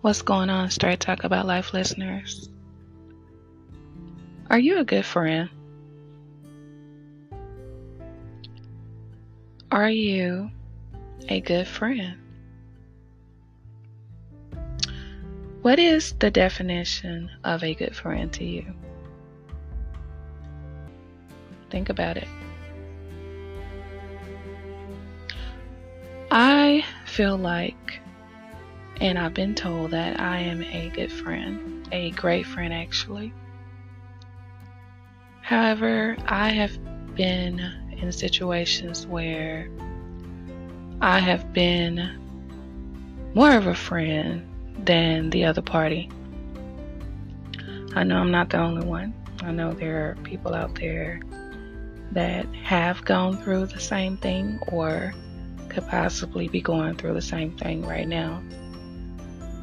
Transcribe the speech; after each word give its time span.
What's 0.00 0.22
going 0.22 0.48
on, 0.48 0.70
Straight 0.70 1.00
Talk 1.00 1.24
About 1.24 1.44
Life 1.44 1.74
listeners? 1.74 2.48
Are 4.48 4.58
you 4.58 4.78
a 4.78 4.84
good 4.84 5.04
friend? 5.04 5.50
Are 9.72 9.90
you 9.90 10.52
a 11.28 11.40
good 11.40 11.66
friend? 11.66 12.14
What 15.62 15.80
is 15.80 16.12
the 16.12 16.30
definition 16.30 17.32
of 17.42 17.64
a 17.64 17.74
good 17.74 17.96
friend 17.96 18.32
to 18.34 18.44
you? 18.44 18.72
Think 21.70 21.88
about 21.88 22.16
it. 22.16 22.28
I 26.30 26.84
feel 27.04 27.36
like 27.36 28.00
and 29.00 29.18
I've 29.18 29.34
been 29.34 29.54
told 29.54 29.92
that 29.92 30.18
I 30.18 30.38
am 30.38 30.62
a 30.62 30.90
good 30.90 31.12
friend, 31.12 31.88
a 31.92 32.10
great 32.12 32.46
friend 32.46 32.74
actually. 32.74 33.32
However, 35.40 36.16
I 36.26 36.50
have 36.50 36.76
been 37.14 37.60
in 37.92 38.12
situations 38.12 39.06
where 39.06 39.68
I 41.00 41.20
have 41.20 41.52
been 41.52 42.18
more 43.34 43.52
of 43.52 43.66
a 43.66 43.74
friend 43.74 44.46
than 44.84 45.30
the 45.30 45.44
other 45.44 45.62
party. 45.62 46.10
I 47.94 48.04
know 48.04 48.18
I'm 48.18 48.30
not 48.30 48.50
the 48.50 48.58
only 48.58 48.86
one. 48.86 49.14
I 49.42 49.52
know 49.52 49.72
there 49.72 50.10
are 50.10 50.14
people 50.24 50.54
out 50.54 50.74
there 50.74 51.20
that 52.12 52.46
have 52.54 53.04
gone 53.04 53.36
through 53.38 53.66
the 53.66 53.80
same 53.80 54.16
thing 54.16 54.58
or 54.68 55.14
could 55.68 55.86
possibly 55.86 56.48
be 56.48 56.60
going 56.60 56.96
through 56.96 57.14
the 57.14 57.22
same 57.22 57.56
thing 57.56 57.86
right 57.86 58.08
now 58.08 58.42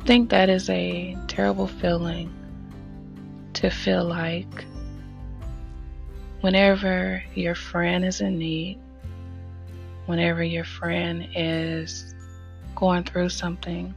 think 0.06 0.30
that 0.30 0.50
is 0.52 0.70
a 0.70 1.18
terrible 1.28 1.66
feeling 1.66 2.32
to 3.54 3.72
feel 3.72 4.04
like 4.04 4.66
whenever 6.42 7.24
your 7.34 7.56
friend 7.56 8.06
is 8.06 8.22
in 8.22 8.38
need, 8.38 8.80
whenever 10.06 10.44
your 10.44 10.64
friend 10.64 11.28
is 11.36 12.14
going 12.76 13.04
through 13.04 13.30
something, 13.30 13.96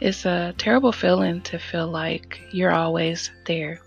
it's 0.00 0.26
a 0.26 0.54
terrible 0.58 0.92
feeling 0.92 1.40
to 1.40 1.58
feel 1.58 1.86
like 1.88 2.38
you're 2.50 2.74
always 2.74 3.30
there. 3.46 3.80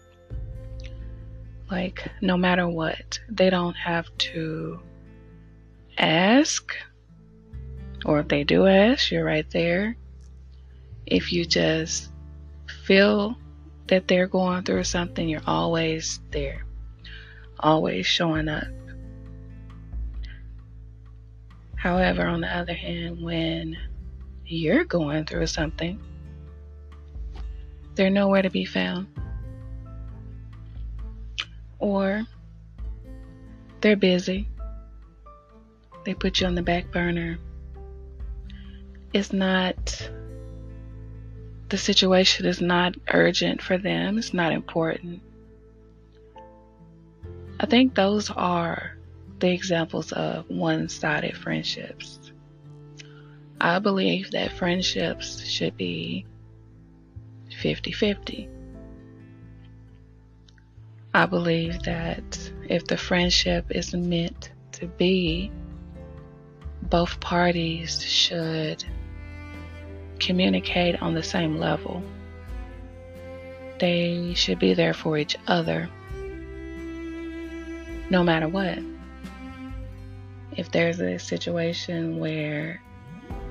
Like, 1.69 2.09
no 2.21 2.37
matter 2.37 2.67
what, 2.67 3.19
they 3.29 3.51
don't 3.51 3.75
have 3.75 4.07
to 4.17 4.79
ask, 5.99 6.73
or 8.03 8.21
if 8.21 8.27
they 8.29 8.43
do 8.43 8.65
ask, 8.65 9.11
you're 9.11 9.23
right 9.23 9.47
there 9.51 9.95
if 11.09 11.33
you 11.33 11.43
just 11.43 12.09
feel 12.85 13.35
that 13.87 14.07
they're 14.07 14.27
going 14.27 14.63
through 14.63 14.83
something, 14.83 15.27
you're 15.27 15.41
always 15.47 16.19
there, 16.31 16.65
always 17.59 18.05
showing 18.05 18.47
up. 18.47 18.67
However, 21.75 22.25
on 22.27 22.41
the 22.41 22.55
other 22.55 22.73
hand, 22.73 23.23
when 23.23 23.75
you're 24.45 24.85
going 24.85 25.25
through 25.25 25.47
something, 25.47 25.99
they're 27.95 28.09
nowhere 28.09 28.43
to 28.43 28.49
be 28.49 28.65
found. 28.65 29.07
Or 31.79 32.23
they're 33.81 33.95
busy. 33.95 34.47
They 36.05 36.13
put 36.13 36.39
you 36.39 36.47
on 36.47 36.55
the 36.55 36.61
back 36.61 36.91
burner. 36.91 37.39
It's 39.13 39.33
not 39.33 40.11
the 41.69 41.77
situation 41.77 42.45
is 42.45 42.61
not 42.61 42.95
urgent 43.13 43.61
for 43.61 43.77
them, 43.77 44.17
it's 44.17 44.33
not 44.33 44.51
important. 44.51 45.21
I 47.59 47.65
think 47.65 47.93
those 47.93 48.29
are 48.29 48.97
the 49.39 49.51
examples 49.51 50.11
of 50.11 50.49
one 50.49 50.89
sided 50.89 51.37
friendships. 51.37 52.19
I 53.61 53.79
believe 53.79 54.31
that 54.31 54.53
friendships 54.53 55.45
should 55.45 55.75
be 55.75 56.25
50 57.61 57.91
50. 57.91 58.49
I 61.13 61.25
believe 61.25 61.83
that 61.83 62.51
if 62.69 62.85
the 62.85 62.97
friendship 62.97 63.65
is 63.71 63.93
meant 63.93 64.51
to 64.73 64.87
be, 64.87 65.51
both 66.83 67.19
parties 67.19 68.01
should 68.01 68.85
communicate 70.19 71.01
on 71.01 71.13
the 71.13 71.23
same 71.23 71.57
level. 71.57 72.03
They 73.79 74.33
should 74.35 74.59
be 74.59 74.73
there 74.73 74.93
for 74.93 75.17
each 75.17 75.37
other 75.47 75.89
no 78.09 78.23
matter 78.23 78.47
what. 78.47 78.79
If 80.57 80.71
there's 80.71 80.99
a 80.99 81.19
situation 81.19 82.19
where 82.19 82.81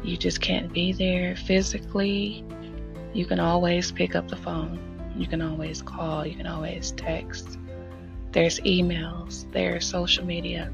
you 0.03 0.17
just 0.17 0.41
can't 0.41 0.73
be 0.73 0.93
there 0.93 1.37
physically, 1.37 2.45
you 3.15 3.25
can 3.25 3.41
always 3.41 3.93
pick 3.93 4.15
up 4.15 4.29
the 4.29 4.37
phone. 4.37 4.79
You 5.17 5.27
can 5.27 5.41
always 5.41 5.81
call, 5.81 6.27
you 6.27 6.37
can 6.37 6.47
always 6.47 6.93
text. 6.93 7.59
There's 8.33 8.61
emails, 8.61 9.51
there's 9.53 9.87
social 9.87 10.25
media. 10.25 10.73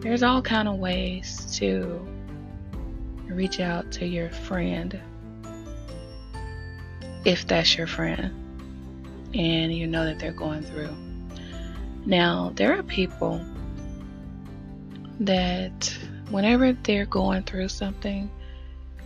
There's 0.00 0.22
all 0.22 0.40
kind 0.40 0.68
of 0.68 0.76
ways 0.76 1.56
to 1.58 2.06
reach 3.28 3.60
out 3.60 3.90
to 3.92 4.06
your 4.06 4.30
friend 4.30 5.00
if 7.24 7.46
that's 7.46 7.76
your 7.76 7.86
friend 7.86 8.32
and 9.34 9.74
you 9.74 9.86
know 9.86 10.04
that 10.04 10.18
they're 10.18 10.32
going 10.32 10.62
through. 10.62 10.94
Now, 12.06 12.52
there 12.54 12.78
are 12.78 12.82
people 12.82 13.44
that 15.20 15.94
whenever 16.30 16.72
they're 16.72 17.06
going 17.06 17.42
through 17.42 17.68
something, 17.68 18.30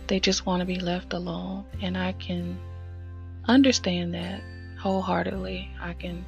they 0.07 0.19
just 0.19 0.45
want 0.45 0.61
to 0.61 0.65
be 0.65 0.79
left 0.79 1.13
alone, 1.13 1.65
and 1.81 1.97
I 1.97 2.13
can 2.13 2.57
understand 3.45 4.13
that 4.13 4.41
wholeheartedly. 4.79 5.69
I 5.81 5.93
can 5.93 6.25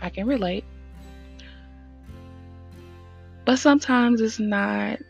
I 0.00 0.10
can 0.10 0.26
relate. 0.26 0.64
But 3.44 3.58
sometimes 3.58 4.20
it's 4.20 4.38
not 4.38 5.00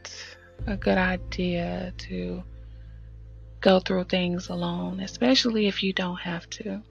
a 0.66 0.76
good 0.76 0.98
idea 0.98 1.92
to 1.96 2.42
go 3.60 3.80
through 3.80 4.04
things 4.04 4.48
alone, 4.48 5.00
especially 5.00 5.66
if 5.66 5.82
you 5.82 5.92
don't 5.92 6.20
have 6.20 6.48
to. 6.50 6.82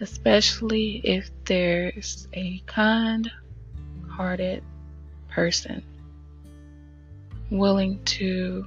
Especially 0.00 1.00
if 1.04 1.30
there's 1.44 2.28
a 2.34 2.62
kind 2.66 3.30
hearted 4.10 4.62
person 5.28 5.82
willing 7.50 8.02
to 8.04 8.66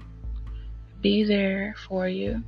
be 1.01 1.23
there 1.23 1.75
for 1.87 2.07
you. 2.07 2.43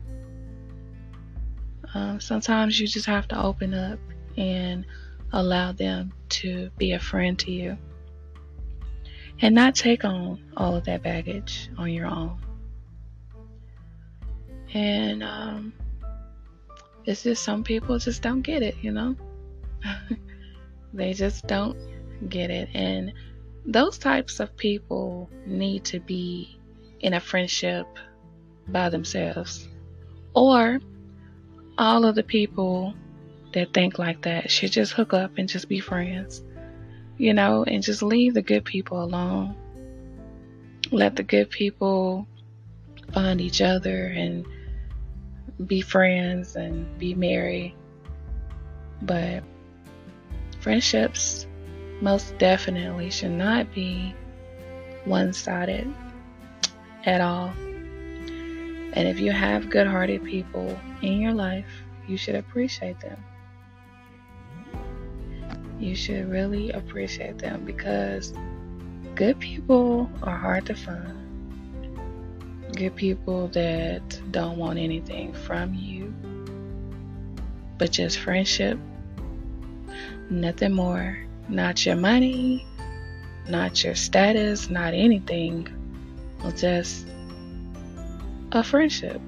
Um, 1.94 2.19
sometimes 2.19 2.80
you 2.80 2.88
just 2.88 3.06
have 3.06 3.28
to 3.30 3.42
open 3.42 3.74
up 3.74 4.00
and 4.38 4.86
allow 5.34 5.72
them 5.72 6.13
to 6.30 6.69
be 6.78 6.94
a 6.94 7.00
friend 7.00 7.38
to 7.40 7.52
you 7.52 7.78
and 9.41 9.56
not 9.56 9.75
take 9.75 10.06
on 10.06 10.40
all 10.56 10.75
of 10.75 10.85
that 10.85 11.02
baggage 11.02 11.69
on 11.78 11.91
your 11.91 12.06
own. 12.06 12.38
And 14.74 15.24
um, 15.24 15.74
it's 17.06 17.24
just 17.24 17.44
some 17.44 17.63
people 17.63 17.97
just 17.97 18.22
don't 18.22 18.41
get 18.41 18.62
it, 18.62 18.75
you 18.81 18.91
know? 18.91 19.16
they 20.94 21.13
just 21.13 21.47
don't 21.47 21.78
get 22.30 22.51
it. 22.51 22.69
And 22.74 23.13
those 23.66 23.97
types 23.97 24.40
of 24.40 24.56
people 24.56 25.30
need 25.45 25.83
to 25.86 26.00
be 26.00 26.57
in 27.00 27.13
a 27.13 27.19
friendship 27.19 27.88
by 28.68 28.89
themselves. 28.89 29.68
Or 30.33 30.80
all 31.77 32.06
of 32.06 32.16
the 32.16 32.24
people 32.24 32.94
that 33.54 33.74
think 33.74 34.00
like 34.00 34.21
that 34.21 34.50
should 34.50 34.71
just 34.71 34.94
hook 34.94 35.13
up 35.13 35.38
and 35.38 35.50
just 35.50 35.68
be 35.68 35.80
friends, 35.80 36.44
you 37.21 37.35
know, 37.35 37.63
and 37.63 37.83
just 37.83 38.01
leave 38.01 38.33
the 38.33 38.41
good 38.41 38.65
people 38.65 39.03
alone. 39.03 39.56
Let 40.91 41.15
the 41.15 41.21
good 41.21 41.51
people 41.51 42.27
find 43.13 43.39
each 43.39 43.62
other 43.62 44.07
and 44.07 44.44
be 45.68 45.81
friends 45.81 46.56
and 46.56 46.97
be 46.97 47.13
merry. 47.13 47.75
But 49.03 49.44
friendships 50.62 51.45
most 52.01 52.35
definitely 52.39 53.12
should 53.12 53.29
not 53.29 53.71
be 53.71 54.15
one 55.06 55.31
sided 55.31 55.94
at 57.06 57.21
all. 57.21 57.50
And 58.94 59.07
if 59.07 59.19
you 59.19 59.31
have 59.31 59.69
good 59.69 59.85
hearted 59.85 60.23
people 60.23 60.75
in 61.03 61.21
your 61.21 61.33
life, 61.33 61.83
you 62.07 62.18
should 62.18 62.35
appreciate 62.35 63.00
them. 63.00 63.23
You 65.81 65.95
should 65.95 66.30
really 66.30 66.69
appreciate 66.69 67.39
them 67.39 67.66
because 67.66 68.36
good 69.16 69.39
people 69.39 70.07
are 70.22 70.38
hard 70.38 70.68
to 70.68 70.75
find. 70.75 71.18
Good 72.75 72.95
people 72.95 73.48
that 73.48 74.22
don't 74.30 74.57
want 74.57 74.78
anything 74.78 75.33
from 75.33 75.74
you, 75.74 76.13
but 77.80 77.92
just 77.92 78.19
friendship. 78.19 78.78
Nothing 80.30 80.74
more. 80.74 81.18
Not 81.50 81.83
your 81.83 81.95
money, 81.95 82.68
not 83.50 83.83
your 83.83 83.95
status, 83.95 84.69
not 84.69 84.94
anything. 84.94 85.68
just 86.57 87.07
a 88.51 88.63
friendship. 88.63 89.19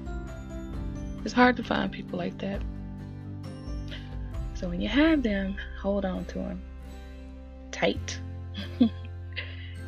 It's 1.24 1.34
hard 1.34 1.56
to 1.56 1.64
find 1.64 1.90
people 1.90 2.16
like 2.16 2.38
that. 2.38 2.62
So 4.64 4.70
when 4.70 4.80
you 4.80 4.88
have 4.88 5.22
them, 5.22 5.56
hold 5.78 6.06
on 6.06 6.24
to 6.24 6.38
them 6.38 6.62
tight. 7.70 8.18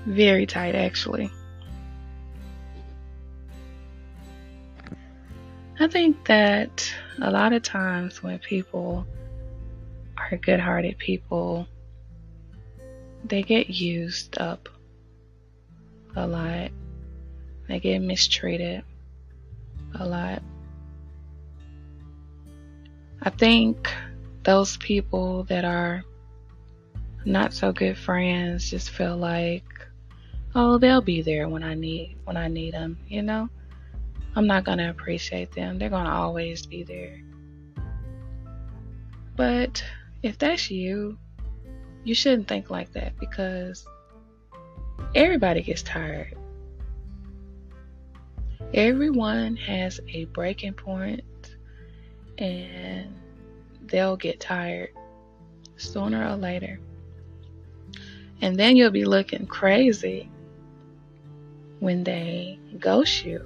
Very 0.07 0.45
tight, 0.45 0.75
actually. 0.75 1.31
I 5.81 5.89
think 5.89 6.27
that 6.27 6.93
a 7.23 7.31
lot 7.31 7.55
of 7.55 7.63
times 7.63 8.23
when 8.23 8.39
people 8.39 9.07
are 10.19 10.37
good 10.37 10.61
hearted 10.61 10.99
people, 10.99 11.67
they 13.25 13.43
get 13.43 13.71
used 13.71 14.37
up 14.37 14.69
a 16.15 16.27
lot. 16.27 16.71
They 17.67 17.81
get 17.81 18.01
mistreated 18.01 18.83
a 19.99 20.07
lot. 20.07 20.43
I 23.23 23.31
think 23.31 23.91
those 24.47 24.77
people 24.77 25.43
that 25.45 25.65
are 25.65 26.05
not 27.25 27.53
so 27.53 27.73
good 27.73 27.99
friends 27.99 28.71
just 28.71 28.91
feel 28.91 29.17
like, 29.17 29.65
oh, 30.55 30.79
they'll 30.79 31.01
be 31.01 31.21
there 31.21 31.49
when 31.49 31.65
I 31.65 31.75
need 31.75 32.17
when 32.25 32.37
I 32.37 32.47
need 32.47 32.73
them, 32.73 32.97
you 33.09 33.23
know? 33.23 33.49
I'm 34.37 34.47
not 34.47 34.63
going 34.63 34.79
to 34.79 34.89
appreciate 34.89 35.51
them. 35.51 35.79
They're 35.79 35.91
going 35.91 36.05
to 36.05 36.13
always 36.13 36.65
be 36.65 36.85
there. 36.85 37.21
But 39.35 39.83
if 40.23 40.39
that's 40.39 40.71
you, 40.71 41.19
you 42.05 42.15
shouldn't 42.15 42.47
think 42.47 42.71
like 42.71 42.93
that 42.93 43.19
because 43.19 43.85
everybody 45.17 45.63
gets 45.63 45.83
tired. 45.83 46.37
Everyone 48.73 49.57
has 49.57 49.99
a 50.09 50.27
breaking 50.27 50.75
point 50.75 51.25
and 52.39 53.13
they'll 53.89 54.17
get 54.17 54.41
tired 54.41 54.91
sooner 55.77 56.29
or 56.29 56.37
later. 56.37 56.81
And 58.41 58.57
then 58.57 58.77
you'll 58.77 58.91
be 58.91 59.05
looking 59.05 59.47
crazy 59.47 60.29
when 61.81 62.05
they 62.05 62.59
ghost 62.79 63.25
you 63.25 63.45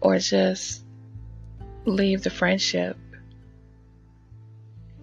or 0.00 0.18
just 0.18 0.82
leave 1.84 2.22
the 2.22 2.30
friendship 2.30 2.96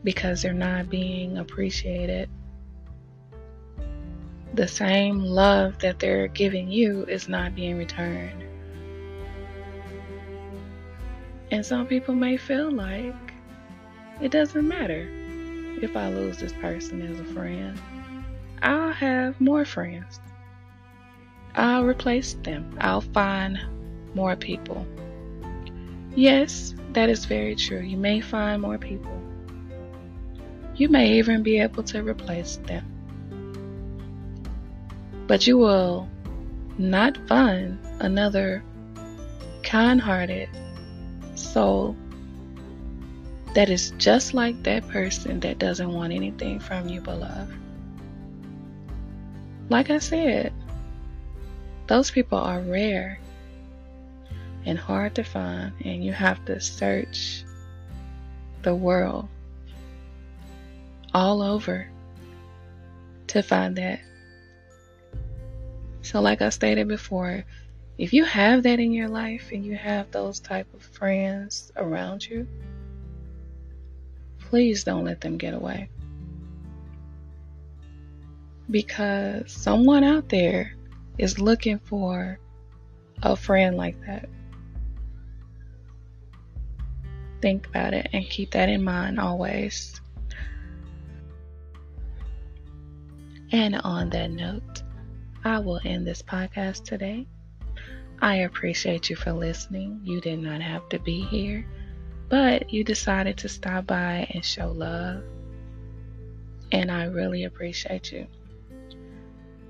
because 0.03 0.41
they're 0.41 0.53
not 0.53 0.89
being 0.89 1.37
appreciated. 1.37 2.29
The 4.53 4.67
same 4.67 5.19
love 5.19 5.79
that 5.79 5.99
they're 5.99 6.27
giving 6.27 6.69
you 6.69 7.05
is 7.05 7.29
not 7.29 7.55
being 7.55 7.77
returned. 7.77 8.43
And 11.51 11.65
some 11.65 11.87
people 11.87 12.15
may 12.15 12.37
feel 12.37 12.71
like 12.71 13.15
it 14.21 14.31
doesn't 14.31 14.67
matter 14.67 15.07
if 15.81 15.95
I 15.95 16.09
lose 16.09 16.37
this 16.37 16.53
person 16.53 17.01
as 17.01 17.19
a 17.19 17.33
friend. 17.33 17.79
I'll 18.61 18.91
have 18.91 19.39
more 19.39 19.65
friends. 19.65 20.19
I'll 21.55 21.85
replace 21.85 22.33
them. 22.33 22.77
I'll 22.79 23.01
find 23.01 23.59
more 24.13 24.35
people. 24.35 24.85
Yes, 26.15 26.73
that 26.93 27.09
is 27.09 27.25
very 27.25 27.55
true. 27.55 27.79
You 27.79 27.97
may 27.97 28.21
find 28.21 28.61
more 28.61 28.77
people. 28.77 29.21
You 30.75 30.89
may 30.89 31.13
even 31.19 31.43
be 31.43 31.59
able 31.59 31.83
to 31.83 32.01
replace 32.03 32.57
them. 32.57 32.85
But 35.27 35.45
you 35.45 35.57
will 35.57 36.09
not 36.77 37.17
find 37.27 37.79
another 37.99 38.63
kind 39.63 39.99
hearted 39.99 40.49
soul 41.35 41.95
that 43.57 43.71
is 43.71 43.89
just 43.97 44.35
like 44.35 44.61
that 44.61 44.87
person 44.87 45.39
that 45.39 45.57
doesn't 45.57 45.91
want 45.91 46.13
anything 46.13 46.59
from 46.59 46.87
you 46.87 47.01
but 47.01 47.19
love. 47.19 47.51
Like 49.67 49.89
I 49.89 49.97
said, 49.97 50.53
those 51.87 52.11
people 52.11 52.37
are 52.37 52.59
rare 52.59 53.19
and 54.67 54.77
hard 54.77 55.15
to 55.15 55.23
find, 55.23 55.73
and 55.83 56.05
you 56.05 56.13
have 56.13 56.45
to 56.45 56.61
search 56.61 57.45
the 58.61 58.75
world 58.75 59.27
all 61.15 61.41
over 61.41 61.89
to 63.25 63.41
find 63.41 63.75
that. 63.77 64.01
So, 66.03 66.21
like 66.21 66.43
I 66.43 66.49
stated 66.49 66.87
before, 66.87 67.43
if 67.97 68.13
you 68.13 68.23
have 68.23 68.61
that 68.61 68.79
in 68.79 68.91
your 68.91 69.09
life 69.09 69.49
and 69.51 69.65
you 69.65 69.75
have 69.75 70.11
those 70.11 70.39
type 70.39 70.71
of 70.75 70.83
friends 70.83 71.71
around 71.75 72.23
you, 72.23 72.47
please 74.49 74.83
don't 74.83 75.03
let 75.03 75.21
them 75.21 75.37
get 75.37 75.53
away. 75.53 75.89
Because 78.69 79.51
someone 79.51 80.03
out 80.03 80.29
there 80.29 80.73
is 81.17 81.39
looking 81.39 81.79
for 81.79 82.39
a 83.23 83.35
friend 83.35 83.75
like 83.75 83.99
that. 84.05 84.29
Think 87.41 87.67
about 87.67 87.93
it 87.93 88.09
and 88.13 88.25
keep 88.29 88.51
that 88.51 88.69
in 88.69 88.83
mind 88.83 89.19
always. 89.19 89.99
And 93.51 93.75
on 93.75 94.09
that 94.09 94.31
note, 94.31 94.83
I 95.43 95.59
will 95.59 95.79
end 95.83 96.05
this 96.05 96.21
podcast 96.21 96.83
today. 96.83 97.27
I 98.21 98.37
appreciate 98.37 99.09
you 99.09 99.15
for 99.15 99.31
listening. 99.31 100.01
You 100.03 100.19
did 100.19 100.39
not 100.39 100.61
have 100.61 100.89
to 100.89 100.99
be 100.99 101.21
here, 101.21 101.65
but 102.29 102.71
you 102.73 102.83
decided 102.83 103.37
to 103.37 103.49
stop 103.49 103.87
by 103.87 104.27
and 104.33 104.43
show 104.43 104.71
love. 104.71 105.23
And 106.71 106.91
I 106.91 107.05
really 107.05 107.45
appreciate 107.45 108.11
you. 108.11 108.27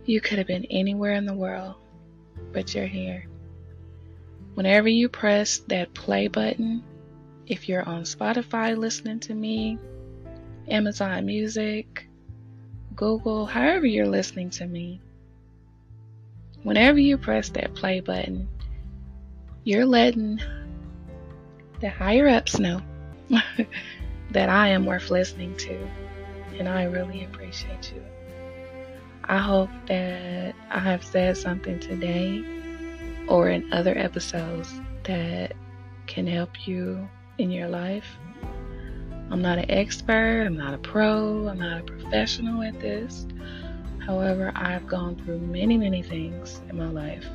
You 0.05 0.21
could 0.21 0.37
have 0.37 0.47
been 0.47 0.65
anywhere 0.65 1.13
in 1.13 1.25
the 1.25 1.33
world, 1.33 1.75
but 2.53 2.73
you're 2.73 2.87
here. 2.87 3.27
Whenever 4.55 4.87
you 4.87 5.09
press 5.09 5.59
that 5.67 5.93
play 5.93 6.27
button, 6.27 6.83
if 7.45 7.69
you're 7.69 7.87
on 7.87 8.03
Spotify 8.03 8.75
listening 8.75 9.19
to 9.21 9.35
me, 9.35 9.77
Amazon 10.67 11.25
Music, 11.25 12.07
Google, 12.95 13.45
however 13.45 13.85
you're 13.85 14.07
listening 14.07 14.49
to 14.51 14.65
me, 14.65 14.99
whenever 16.63 16.97
you 16.97 17.17
press 17.17 17.49
that 17.49 17.75
play 17.75 17.99
button, 17.99 18.47
you're 19.63 19.85
letting 19.85 20.39
the 21.79 21.89
higher 21.89 22.27
ups 22.27 22.59
know 22.59 22.81
that 24.31 24.49
I 24.49 24.69
am 24.69 24.85
worth 24.85 25.09
listening 25.09 25.55
to, 25.57 25.77
and 26.57 26.67
I 26.67 26.83
really 26.83 27.23
appreciate 27.23 27.93
you. 27.93 28.03
I 29.25 29.37
hope 29.37 29.69
that 29.87 30.55
I 30.69 30.79
have 30.79 31.03
said 31.03 31.37
something 31.37 31.79
today 31.79 32.43
or 33.27 33.49
in 33.49 33.71
other 33.73 33.97
episodes 33.97 34.73
that 35.03 35.53
can 36.07 36.25
help 36.25 36.67
you 36.67 37.07
in 37.37 37.51
your 37.51 37.67
life. 37.67 38.07
I'm 39.29 39.41
not 39.41 39.57
an 39.57 39.69
expert, 39.69 40.45
I'm 40.45 40.55
not 40.55 40.73
a 40.73 40.77
pro, 40.77 41.49
I'm 41.49 41.59
not 41.59 41.81
a 41.81 41.83
professional 41.83 42.63
at 42.63 42.79
this. 42.79 43.27
However, 44.05 44.53
I've 44.55 44.87
gone 44.87 45.17
through 45.17 45.39
many, 45.39 45.77
many 45.77 46.01
things 46.01 46.61
in 46.69 46.77
my 46.77 46.87
life. 46.87 47.25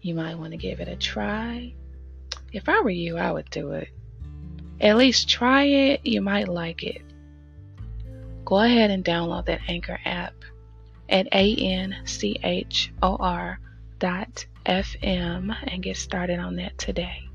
you 0.00 0.14
might 0.14 0.36
want 0.36 0.50
to 0.50 0.56
give 0.56 0.80
it 0.80 0.88
a 0.88 0.96
try. 0.96 1.74
If 2.52 2.68
I 2.68 2.80
were 2.80 2.90
you, 2.90 3.16
I 3.16 3.30
would 3.30 3.48
do 3.50 3.70
it. 3.72 3.88
at 4.80 4.96
least 4.96 5.28
try 5.28 5.64
it. 5.64 6.04
You 6.04 6.20
might 6.20 6.48
like 6.48 6.82
it. 6.82 7.02
Go 8.44 8.58
ahead 8.58 8.90
and 8.90 9.04
download 9.04 9.46
that 9.46 9.60
Anchor 9.68 9.98
app 10.04 10.34
at 11.08 11.26
A 11.32 11.54
N 11.54 11.96
C 12.04 12.36
H 12.42 12.92
O 13.02 13.16
R 13.16 13.60
dot 14.00 14.44
FM 14.66 15.56
and 15.72 15.82
get 15.82 15.96
started 15.96 16.40
on 16.40 16.56
that 16.56 16.76
today. 16.78 17.27